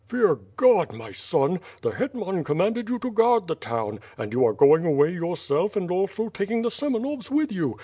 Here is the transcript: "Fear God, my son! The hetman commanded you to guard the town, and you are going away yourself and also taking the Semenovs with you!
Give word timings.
"Fear 0.07 0.39
God, 0.57 0.93
my 0.93 1.11
son! 1.11 1.59
The 1.83 1.91
hetman 1.91 2.43
commanded 2.43 2.89
you 2.89 2.97
to 2.97 3.11
guard 3.11 3.45
the 3.45 3.53
town, 3.53 3.99
and 4.17 4.33
you 4.33 4.43
are 4.47 4.51
going 4.53 4.83
away 4.83 5.11
yourself 5.13 5.75
and 5.75 5.91
also 5.91 6.27
taking 6.29 6.63
the 6.63 6.71
Semenovs 6.71 7.29
with 7.29 7.51
you! 7.51 7.77